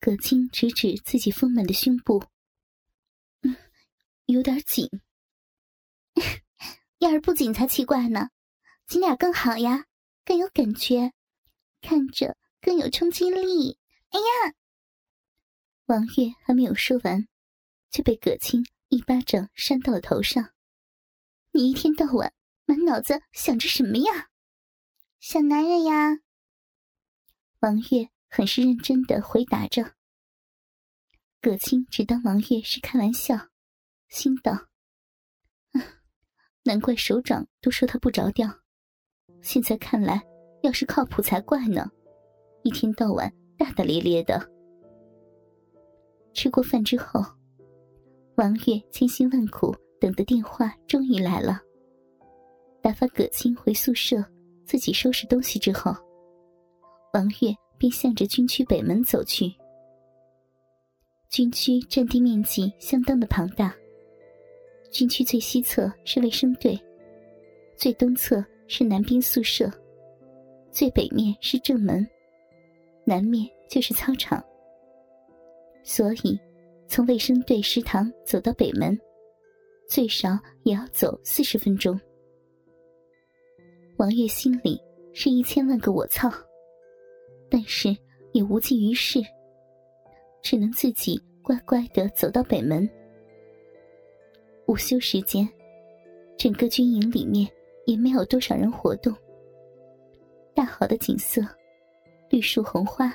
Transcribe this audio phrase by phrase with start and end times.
[0.00, 2.24] 葛青指指自己丰满的胸部，
[3.42, 3.54] 嗯，
[4.24, 4.88] 有点紧。
[6.98, 8.30] 要是不紧才奇怪呢，
[8.86, 9.84] 紧点更好呀，
[10.24, 11.12] 更有感觉，
[11.82, 13.78] 看着更有冲击力。
[14.08, 14.54] 哎呀！
[15.84, 17.28] 王月还没有说完，
[17.90, 20.54] 就被葛青一巴掌扇到了头上。
[21.50, 22.32] 你一天到晚
[22.64, 24.30] 满脑子想着什么呀？
[25.20, 26.20] 想男人呀。
[27.58, 28.08] 王月。
[28.30, 29.94] 很是认真的回答着。
[31.42, 33.34] 葛青只当王月是开玩笑，
[34.08, 34.68] 心道
[36.64, 38.48] ：“难怪首长都说他不着调，
[39.42, 40.22] 现在看来，
[40.62, 41.90] 要是靠谱才怪呢。
[42.62, 44.38] 一天到晚大大咧咧的。”
[46.32, 47.20] 吃过饭之后，
[48.36, 51.60] 王月千辛万苦等的电话终于来了。
[52.82, 54.24] 打发葛青回宿舍，
[54.64, 55.92] 自己收拾东西之后，
[57.14, 57.56] 王月。
[57.80, 59.50] 便向着军区北门走去。
[61.30, 63.74] 军区占地面积相当的庞大。
[64.90, 66.78] 军区最西侧是卫生队，
[67.76, 69.72] 最东侧是男兵宿舍，
[70.70, 72.06] 最北面是正门，
[73.06, 74.44] 南面就是操场。
[75.82, 76.38] 所以，
[76.86, 78.98] 从卫生队食堂走到北门，
[79.88, 81.98] 最少也要走四十分钟。
[83.96, 84.78] 王月心里
[85.14, 86.30] 是一千万个我操。
[87.50, 87.94] 但是
[88.32, 89.20] 也无济于事，
[90.40, 92.88] 只能自己乖乖的走到北门。
[94.66, 95.48] 午休时间，
[96.38, 97.50] 整个军营里面
[97.86, 99.12] 也没有多少人活动。
[100.54, 101.42] 大好的景色，
[102.28, 103.12] 绿树红花，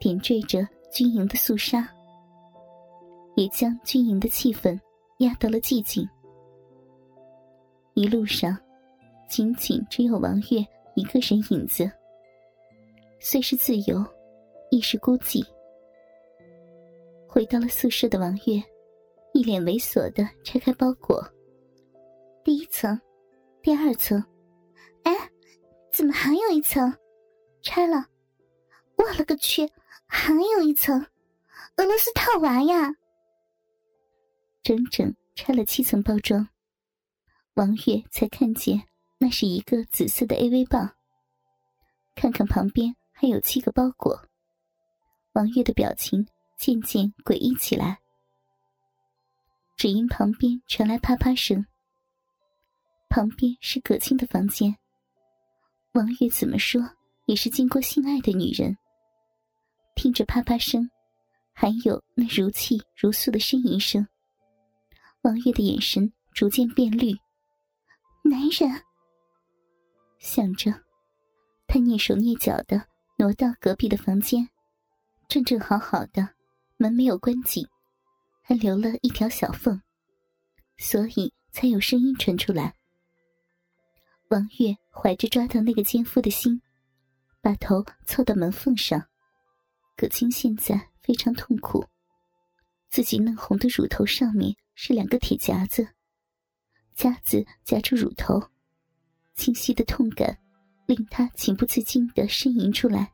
[0.00, 1.88] 点缀着军营的肃杀，
[3.36, 4.78] 也将军营的气氛
[5.18, 6.08] 压到了寂静。
[7.94, 8.58] 一路上，
[9.28, 11.88] 仅仅只有王月一个人影子。
[13.20, 14.04] 虽是自由，
[14.70, 15.44] 亦是孤寂。
[17.26, 18.62] 回到了宿舍的王月，
[19.34, 21.22] 一脸猥琐的拆开包裹。
[22.44, 22.98] 第一层，
[23.60, 24.24] 第二层，
[25.02, 25.12] 哎，
[25.92, 26.96] 怎么还有一层？
[27.60, 28.06] 拆了！
[28.96, 29.68] 我勒个去，
[30.06, 31.04] 还有一层，
[31.76, 32.94] 俄罗斯套娃呀！
[34.62, 36.48] 整整拆了七层包装，
[37.54, 38.84] 王月才看见
[39.18, 40.94] 那是一个紫色的 AV 棒。
[42.14, 42.94] 看看旁边。
[43.20, 44.16] 还有七个包裹，
[45.32, 46.24] 王月的表情
[46.56, 47.98] 渐渐诡异起来。
[49.76, 51.66] 只因旁边传来啪啪声，
[53.08, 54.72] 旁边是葛青的房间。
[55.94, 56.80] 王月怎么说
[57.26, 58.78] 也是经过性爱的女人，
[59.96, 60.88] 听着啪啪声，
[61.52, 64.06] 还有那如泣如诉的呻吟声，
[65.22, 67.12] 王月的眼神逐渐变绿。
[68.22, 68.80] 男人，
[70.20, 70.70] 想着，
[71.66, 72.86] 他蹑手蹑脚的。
[73.20, 74.48] 挪到隔壁的房间，
[75.26, 76.36] 正正好好的，
[76.76, 77.66] 门没有关紧，
[78.42, 79.82] 还留了一条小缝，
[80.76, 82.76] 所以才有声音传出来。
[84.28, 86.62] 王月怀着抓到那个奸夫的心，
[87.40, 89.08] 把头凑到门缝上。
[89.96, 91.84] 葛青现在非常痛苦，
[92.88, 95.88] 自己嫩红的乳头上面是两个铁夹子，
[96.94, 98.40] 夹子夹住乳头，
[99.34, 100.38] 清晰的痛感。
[100.88, 103.12] 令他情不自禁的呻吟出来。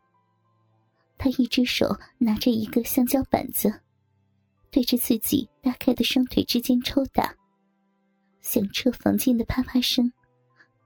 [1.18, 3.80] 他一只手拿着一个橡胶板子，
[4.70, 7.34] 对着自己大开的双腿之间抽打，
[8.40, 10.12] 响彻房间的啪啪声，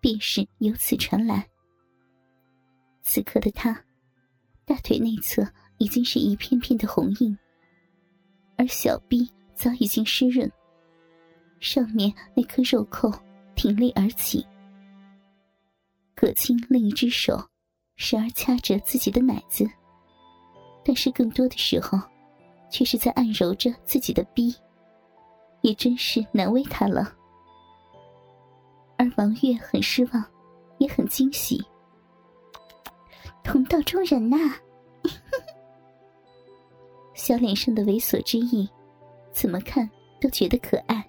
[0.01, 1.47] 便是由此传来。
[3.03, 3.85] 此刻的他，
[4.65, 7.37] 大腿内侧已经是一片片的红印，
[8.57, 10.51] 而小臂早已经湿润，
[11.61, 13.13] 上面那颗肉扣
[13.55, 14.47] 挺立而起。
[16.21, 17.41] 葛青另一只手，
[17.95, 19.65] 时而掐着自己的奶子，
[20.85, 21.97] 但是更多的时候，
[22.69, 24.53] 却是在按揉着自己的逼，
[25.61, 27.15] 也真是难为他了。
[28.97, 30.25] 而王月很失望，
[30.79, 31.65] 也很惊喜，
[33.45, 34.37] 同道中人呐！
[37.15, 38.69] 小脸上的猥琐之意，
[39.31, 39.89] 怎么看
[40.21, 41.09] 都觉得可爱。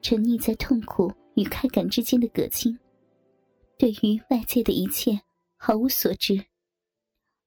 [0.00, 2.74] 沉溺在痛苦与快感之间的葛青。
[3.76, 5.22] 对于外界的一切
[5.56, 6.46] 毫无所知，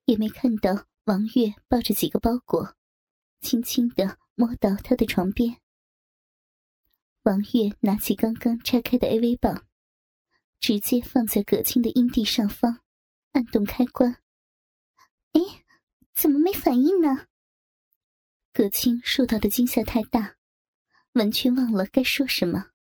[0.05, 2.75] 也没看到王月抱着几个包裹，
[3.39, 5.61] 轻轻的摸到他的床边。
[7.23, 9.65] 王月拿起刚刚拆开的 AV 棒，
[10.59, 12.81] 直接放在葛青的阴蒂上方，
[13.31, 14.21] 按动开关。
[15.33, 15.41] 哎，
[16.13, 17.27] 怎么没反应呢？
[18.53, 20.37] 葛青受到的惊吓太大，
[21.13, 22.71] 完全忘了该说什么。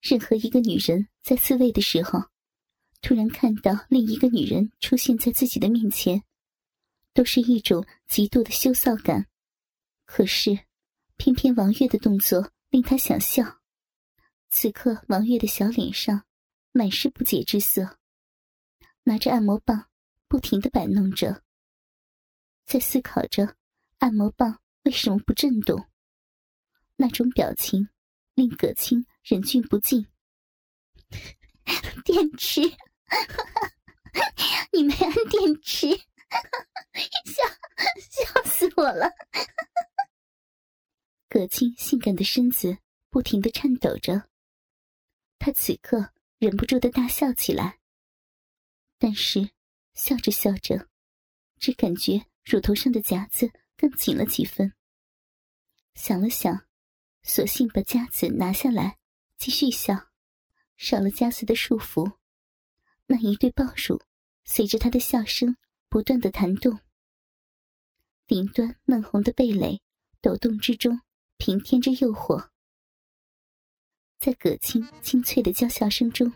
[0.00, 2.20] 任何一个女人在自慰的时候，
[3.02, 6.22] 突然看到另一个女人出现在自己的面前，
[7.12, 9.26] 都是一种极度的羞臊感。
[10.04, 10.58] 可是，
[11.16, 13.60] 偏偏王月的动作令他想笑。
[14.50, 16.24] 此刻，王月的小脸上
[16.72, 17.98] 满是不解之色，
[19.02, 19.88] 拿着按摩棒
[20.26, 21.42] 不停的摆弄着，
[22.64, 23.56] 在思考着
[23.98, 25.86] 按摩棒为什么不震动。
[26.96, 27.88] 那种表情
[28.38, 30.06] 令葛青忍俊不禁。
[32.04, 32.60] 电池，
[34.72, 35.88] 你没安电池，
[37.24, 37.42] 笑
[38.08, 39.10] 笑死我了。
[41.28, 42.78] 葛青性感的身子
[43.10, 44.30] 不停的颤抖着，
[45.40, 47.80] 他此刻忍不住的大笑起来。
[48.98, 49.50] 但是
[49.94, 50.88] 笑着笑着，
[51.58, 54.72] 只感觉乳头上的夹子更紧了几分。
[55.94, 56.67] 想了想，
[57.22, 58.98] 索性把夹子拿下来，
[59.36, 60.08] 继续笑。
[60.76, 62.12] 少了夹子的束缚，
[63.06, 64.00] 那一对抱乳
[64.44, 65.56] 随着他的笑声
[65.88, 66.78] 不断的弹动，
[68.28, 69.80] 顶端嫩红的蓓蕾
[70.20, 71.00] 抖动之中
[71.36, 72.48] 平添着诱惑。
[74.20, 76.32] 在葛青清脆的娇笑声中，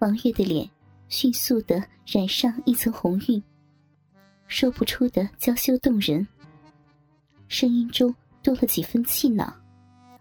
[0.00, 0.70] 王月的脸
[1.08, 3.42] 迅速的染上一层红晕，
[4.46, 6.28] 说不出的娇羞动人，
[7.48, 8.14] 声音中
[8.46, 9.52] 多了几分气恼：“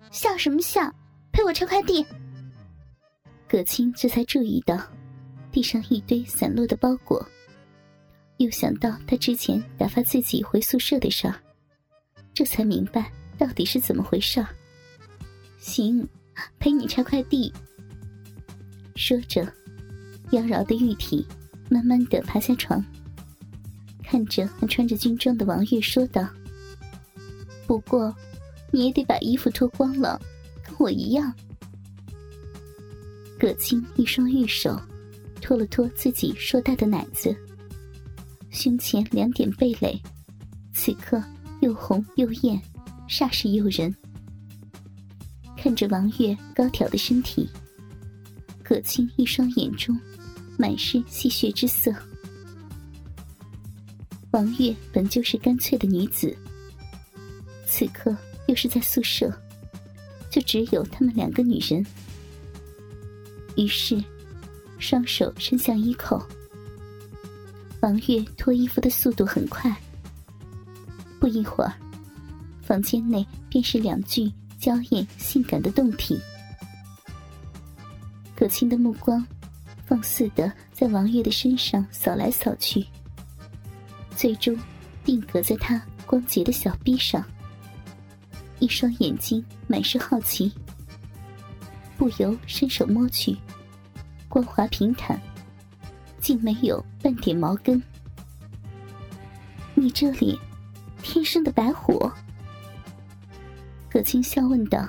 [0.09, 0.91] 笑什么笑？
[1.31, 2.03] 陪我拆快递。”
[3.47, 4.81] 葛青这才注意到
[5.51, 7.23] 地上一堆散落的包裹，
[8.37, 11.35] 又想到他之前打发自己回宿舍的事儿，
[12.33, 14.47] 这才明白到底是怎么回事儿。
[15.59, 16.09] 行，
[16.57, 17.53] 陪你拆快递。
[18.95, 19.43] 说着，
[20.31, 21.27] 妖娆的玉体
[21.69, 22.83] 慢慢的爬下床，
[24.03, 26.27] 看着还穿着军装的王月说道
[27.67, 28.15] ：“不过，
[28.71, 30.19] 你也得把衣服脱光了，
[30.63, 31.33] 跟我一样。”
[33.39, 34.79] 葛青一双玉手
[35.41, 37.35] 托了托自己硕大的奶子，
[38.49, 40.01] 胸前两点蓓蕾，
[40.73, 41.21] 此刻
[41.61, 42.61] 又红又艳，
[43.09, 43.93] 煞是诱人。
[45.57, 47.49] 看着王月高挑的身体，
[48.63, 49.99] 葛青一双眼中
[50.57, 51.93] 满是戏谑之色。
[54.31, 56.35] 王月本就是干脆的女子，
[57.77, 58.15] 此刻
[58.47, 59.29] 又是在宿舍，
[60.29, 61.85] 就只有他们两个女人。
[63.57, 64.01] 于是，
[64.79, 66.25] 双手伸向衣口。
[67.81, 69.75] 王月脱衣服的速度很快，
[71.19, 71.73] 不一会儿，
[72.61, 76.17] 房间内便是两具娇艳性感的动体。
[78.37, 79.27] 可清的目光
[79.85, 82.85] 放肆的在王月的身上扫来扫去，
[84.15, 84.57] 最终
[85.03, 87.21] 定格在他光洁的小臂上，
[88.59, 90.53] 一双眼睛满是好奇。
[91.97, 93.37] 不由伸手摸去，
[94.27, 95.19] 光滑平坦，
[96.19, 97.81] 竟没有半点毛根。
[99.73, 100.39] 你这里
[101.01, 102.11] 天生的白虎？
[103.89, 104.85] 葛青笑问道，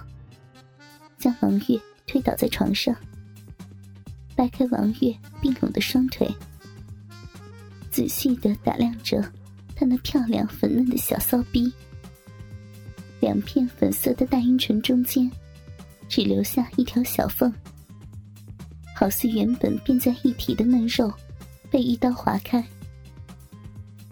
[1.17, 2.95] 将王月推倒在床上，
[4.35, 6.29] 掰开王月并拢的双腿，
[7.91, 9.23] 仔细的打量着
[9.77, 11.73] 她那漂亮粉嫩的小骚逼，
[13.27, 15.29] 两片粉色的大阴唇中间。
[16.09, 17.53] 只留下一条小缝，
[18.95, 21.13] 好似原本便在一体的嫩肉
[21.69, 22.65] 被一刀划开，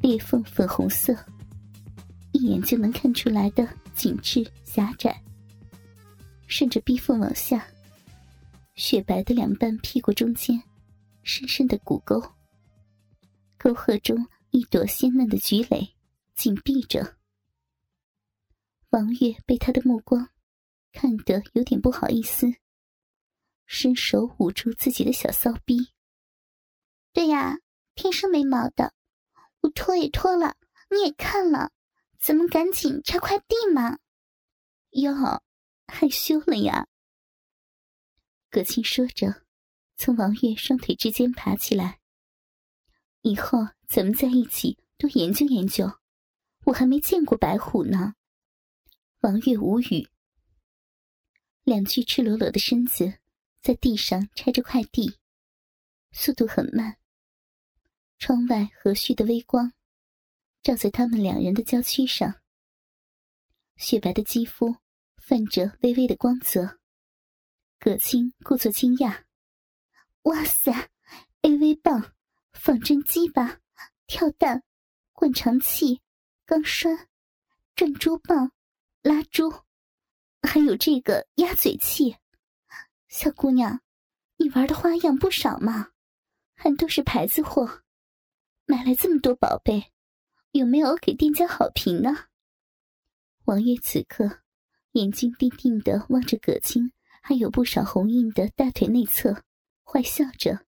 [0.02, 1.16] 裂缝粉红色，
[2.33, 5.16] 一眼就能看出来的紧致狭窄。
[6.49, 7.64] 顺着逼缝往下，
[8.75, 10.61] 雪白的两半屁股中间，
[11.23, 12.21] 深深的骨沟，
[13.56, 15.88] 沟壑中一朵鲜嫩的菊蕾
[16.35, 17.14] 紧闭着。
[18.95, 20.31] 王月被他的目光。
[20.93, 22.47] 看得有点不好意思，
[23.67, 25.89] 伸手捂住自己的小骚逼。
[27.13, 27.59] 对呀，
[27.97, 28.95] 天生没毛的，
[29.63, 30.57] 我脱也脱了，
[30.91, 31.73] 你也看了，
[32.21, 33.99] 咱们赶紧拆快递嘛。
[34.91, 35.43] 哟，
[35.89, 36.87] 害羞了呀。
[38.49, 39.43] 葛青说着，
[39.97, 41.99] 从王月双腿之间爬起来。
[43.23, 43.59] 以后
[43.89, 45.99] 咱们在一起多研究研究，
[46.67, 48.15] 我还没见过白虎呢。
[49.25, 50.07] 王月无语。
[51.62, 53.21] 两具赤裸裸的身子
[53.62, 55.16] 在地上拆着快递，
[56.12, 56.99] 速度很慢。
[58.19, 59.73] 窗外和煦的微光
[60.62, 62.43] 照在他们两人的娇躯上，
[63.76, 64.76] 雪白的肌肤
[65.16, 66.78] 泛着微微的光泽。
[67.78, 69.25] 葛青故作惊讶
[70.25, 70.90] ：“哇塞
[71.40, 72.14] ，AV 棒、
[72.52, 73.62] 仿真鸡巴，
[74.07, 74.62] 跳蛋、
[75.14, 76.02] 灌肠器、
[76.45, 77.09] 钢栓、
[77.75, 78.52] 转珠棒、
[79.04, 79.54] 拉珠。”
[80.42, 82.16] 还有这个鸭嘴器，
[83.08, 83.80] 小姑娘，
[84.37, 85.92] 你玩的花样不少嘛，
[86.54, 87.82] 还都是牌子货，
[88.66, 89.92] 买来这么多宝贝，
[90.50, 92.26] 有没有给店家好评呢？
[93.44, 94.42] 王爷此刻
[94.92, 96.92] 眼睛定定的望着葛青
[97.23, 99.44] 还有不少红印的大腿内侧，
[99.82, 100.66] 坏笑着。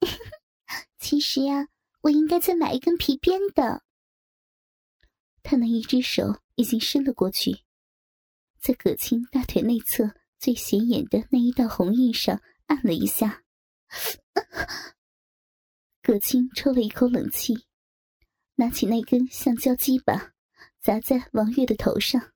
[0.98, 1.68] 其实呀，
[2.02, 3.82] 我应该再买一根皮鞭的。
[5.42, 7.62] 他那一只手已经伸了过去，
[8.58, 13.42] 在葛青大腿内侧最显眼的那一道红印上按了一下。
[16.02, 17.66] 葛青抽了一口冷气，
[18.56, 20.34] 拿起那根橡胶鸡巴，
[20.80, 22.33] 砸在王月的头上。